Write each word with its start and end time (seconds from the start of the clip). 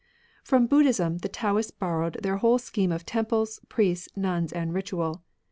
From 0.43 0.65
Buddhism 0.65 1.19
the 1.19 1.29
Taoists 1.29 1.69
borrowed 1.69 2.23
their 2.23 2.37
whole 2.37 2.57
scheme 2.57 2.91
of 2.91 3.05
temples, 3.05 3.59
priests, 3.69 4.09
nuns, 4.15 4.51
and 4.51 4.73
ritual. 4.73 5.21